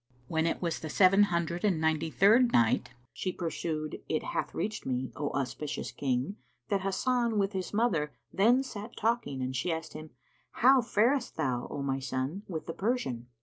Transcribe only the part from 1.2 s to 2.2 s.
Hundred and Ninety